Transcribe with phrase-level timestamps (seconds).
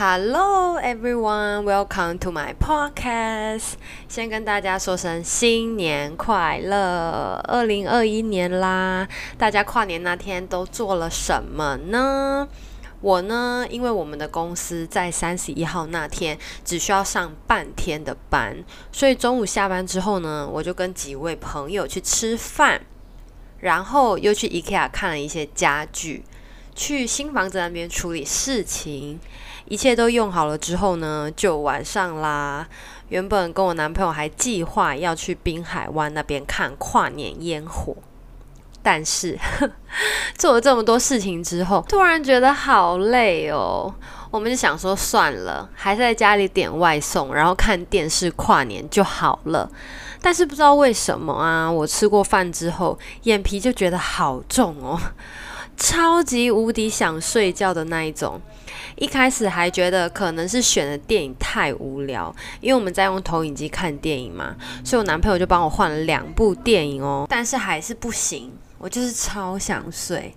[0.00, 3.72] Hello everyone, welcome to my podcast.
[4.08, 9.08] 先跟大家说声新年快乐，二零二一年啦！
[9.36, 12.46] 大家跨年那天都做了什么呢？
[13.00, 18.62] 我呢，因为我们的公司在三十一号那天只需要上半天的班，
[18.92, 22.82] 所以中午下班之后呢，我就跟几位朋友去吃饭，
[23.58, 26.22] 然后又去 IKEA 看了一些家具。
[26.78, 29.18] 去新房子那边处理事情，
[29.64, 32.68] 一切都用好了之后呢，就晚上啦。
[33.08, 37.96] 原本跟我男朋友还计划要去滨海湾那边看跨年烟火，
[38.80, 39.36] 但是
[40.38, 43.92] 做了这么多事情之后，突然觉得好累哦。
[44.30, 49.68] 我们就想说算了，还是在家里点外送，然后看电视跨年就好了。
[50.20, 55.00] 但是不知道为什么啊，我吃过饭之后，眼皮就觉得好重哦。
[55.78, 58.40] 超级无敌想睡觉的那一种，
[58.96, 70.34] 一开始还觉得可能是选的电影太无聊，因为我们在用投影机看电影嘛，所以我男朋友就帮我换了两部电影哦，但是还是不行，我就是超想睡。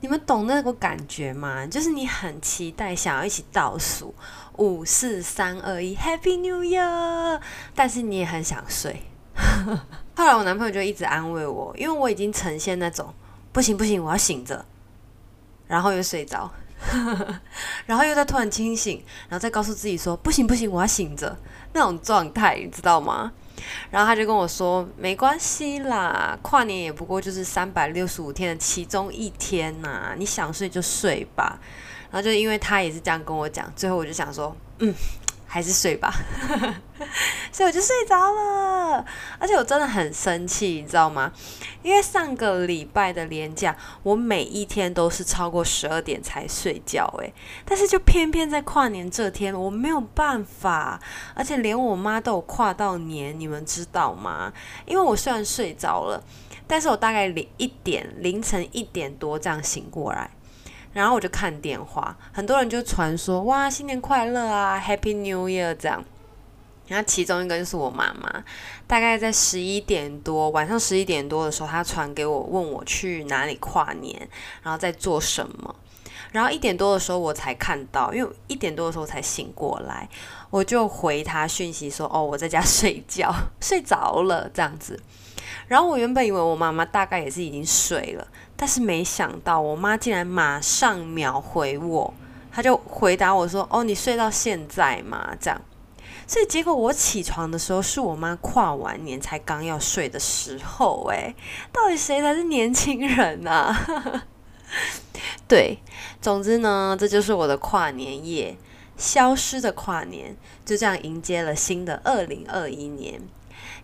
[0.00, 1.66] 你们懂那个感觉吗？
[1.66, 4.14] 就是你很期待想要一起倒数
[4.58, 7.40] 五四三二一 Happy New Year，
[7.74, 9.02] 但是你也很想睡。
[10.14, 13.12] 后来我男朋友就一直安慰我，因为我已经呈现那种
[13.50, 14.64] 不行不行，我要醒着。
[15.66, 16.50] 然后又睡着，
[17.86, 21.36] 然后又在突然清醒，然后再告诉自己说不行不行，我要醒着
[21.72, 23.32] 那种状态，你知道吗？
[23.90, 31.58] 然后他就跟我说没关系啦，跨年也不过就是三百六十五天的其中一天呐、你想睡就睡吧。
[32.10, 34.94] 然后就因为他也是这样跟我讲，最后我就想说嗯。
[35.54, 36.12] 还是睡吧，
[37.52, 39.04] 所以我就睡着了。
[39.38, 41.30] 而且我真的很生气，你知道吗？
[41.80, 47.32] 因为上个礼拜的连假，我每一天都是超过十二点才睡觉，诶，
[47.64, 51.00] 但是就偏偏在跨年这天，我没有办法，
[51.36, 54.52] 而且连我妈都有跨到年，你们知道吗？
[54.86, 56.20] 因为我虽然睡着了，
[56.66, 60.28] 但是我大概零一点凌晨一点多这样醒过来。
[60.94, 66.02] 然后我就看电话，很多人就传说哇，新年快乐啊，Happy New Year 这样。
[66.86, 68.44] 然后其中一个就是我妈妈，
[68.86, 74.28] 大概在十一点多，晚上十一点多的时候，她传给我，问我去哪里跨年，
[74.62, 75.74] 然后在做什么。
[76.30, 80.08] 然后一点多的时候我才看到，因为一点多的时候才醒过来，
[80.50, 85.00] 我就回她讯息说，哦，我在家睡觉， 睡着了这样子。
[85.68, 88.26] 然后我原本以为我妈妈大概也是已经睡了，
[88.56, 92.12] 但是没想到我妈竟然马上秒回我，
[92.52, 95.60] 她就回答我说：“哦，你睡到现在吗？”这样，
[96.26, 101.34] 所以结果我起床的时候是我妈跨完年才刚要睡的时候，诶，
[101.72, 104.22] 到底谁才是年轻人啊？
[105.48, 105.78] 对，
[106.20, 108.56] 总之呢，这就是我的跨年夜，
[108.96, 113.20] 消失的跨年，就这样迎接了新的二零二一年。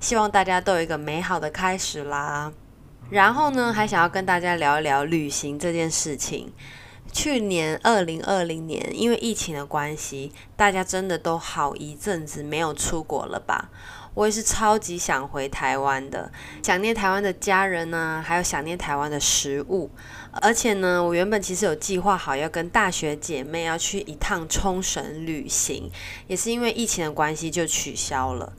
[0.01, 2.53] 希望大家都有一个美好的开始啦。
[3.11, 6.53] 然后呢，还想要跟大家聊一聊旅行这件事情。
[7.13, 13.69] 去年二零二零年，因为疫情的关系，大家真的都好一阵子没有出国了吧？
[14.15, 16.31] 我也是超级想回台湾的，
[16.63, 19.91] 想念台湾的家人呢，还有想念台湾的食物。
[20.41, 25.91] 而且呢，我原本其实有计划好要跟大学姐妹要去一趟冲绳旅行，
[26.29, 28.53] 也是因为疫情的关系就取消了。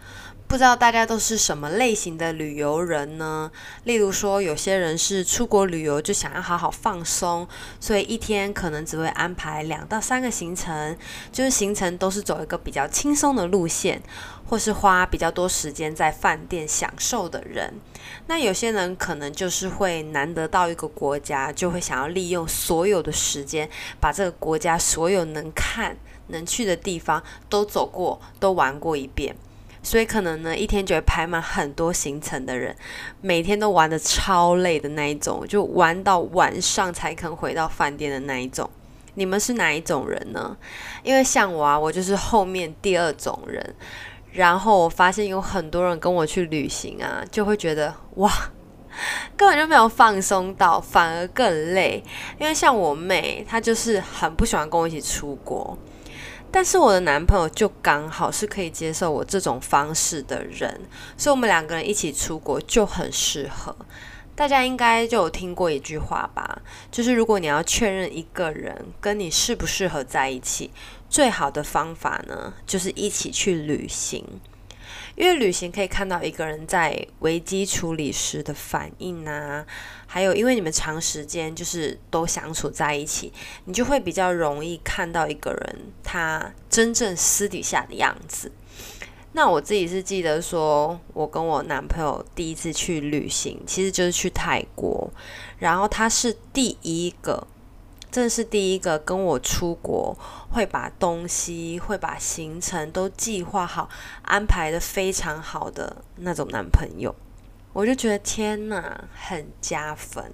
[0.51, 3.49] 不知道大家都是什么类型的旅游人呢？
[3.85, 7.47] 例如说，有些人是出国旅游就想要好好放松，
[7.79, 10.97] 所以一天可能只会安排两到三个行程，
[11.31, 14.01] 就是行程都是走一个比较轻松的路线，
[14.45, 17.73] 或是花比较多时间在饭店享受的人。
[18.27, 23.69] 那有些人可能就是会难得到一个国家，就会想要利用所有的时间，
[24.01, 25.95] 把这个国家所有能看、
[26.27, 29.33] 能去的地方都走过、都玩过一遍。
[29.83, 32.75] 所以可能呢，一天就会排满很多行程的人，
[33.21, 38.69] 每天都玩得超累的那一种，就玩到晚上才肯回到饭店的那一种。
[39.15, 40.55] 你们是哪一种人呢？
[41.03, 43.75] 因为像我啊，我就是后面第二种人。
[44.33, 48.31] 然后我发现有很多人跟我去旅行啊，就会觉得哇，
[49.35, 52.01] 根本就没有放松到，反而更累。
[52.39, 55.77] 因为像我妹，她就是很不喜欢跟我一起出国。
[56.51, 60.81] 但是我的男朋友就刚好是可以接受我这种方式的人，
[61.17, 63.73] 所以我们两个人一起出国就很适合。
[64.35, 66.61] 大家应该就有听过一句话吧，
[66.91, 70.71] 就是如果你要确认一个人跟你适不适合在一起，
[71.09, 74.25] 最好的方法呢，就是一起去旅行。
[75.21, 79.63] 因为旅行可以看到一个人在危机处理时的反应啊，
[80.07, 83.31] 还有因为你们长时间就是都相处在一起，
[83.65, 88.51] 你就会比较容易看到一个人他真正私底下的样子。
[89.33, 95.07] 那我自己是记得说，我跟我男朋友第一次去旅行，其实就是去泰国，
[95.59, 97.45] 然后他是第一个。
[98.11, 100.17] 这是第一个跟我出国
[100.49, 103.89] 会把东西、会把行程都计划好、
[104.23, 107.15] 安排得非常好的那种男朋友，
[107.71, 110.29] 我就觉得天哪，很加分。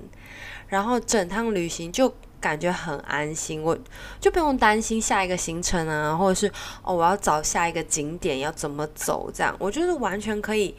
[0.68, 3.78] 然后整趟旅行就感觉很安心，我
[4.20, 6.52] 就不用担心下一个行程啊，或者是
[6.82, 10.76] 哦，我要找下一个景点要怎么走，这样我觉得完全可以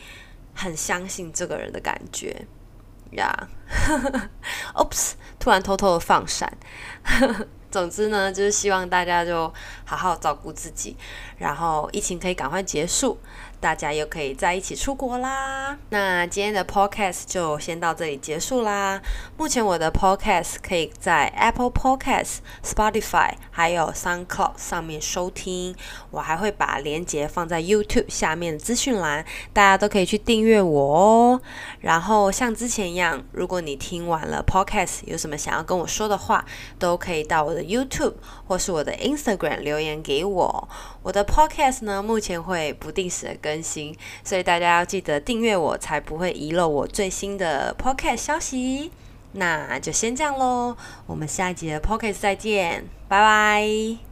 [0.52, 2.44] 很相信这个人的感觉。
[3.12, 3.48] 呀、
[3.88, 4.28] yeah.
[5.38, 6.52] 突然偷偷的放闪。
[7.70, 9.52] 总之呢，就是希望大家就
[9.84, 10.96] 好好照顾自己，
[11.38, 13.18] 然后疫情可以赶快结束。
[13.60, 15.76] 大家又可以在一起出国啦！
[15.88, 19.02] 那今天的 podcast 就先到这里结束啦。
[19.36, 25.74] 目前我的 podcast 可以在 Apple Podcast、Spotify 还有 SoundCloud 上面收听。
[26.12, 31.42] 我还会把链接放在 YouTube 下面的资讯栏，大家都可以去订阅我哦。
[31.80, 36.44] 然后像之前一样，如果你听完了 podcast 有什么想要跟我说的话，
[36.78, 38.14] 都可以到我 YouTube
[38.46, 40.68] 或是我的 Instagram 留言给我。
[41.02, 48.90] 我的 podcast 呢，目前会不定时的更新，所以大家要记得订阅我，才不会遗漏我最新的 podcast 消息。
[49.32, 50.76] 那就先这样喽，
[51.06, 54.07] 我们下一集的 podcast 再见，拜拜。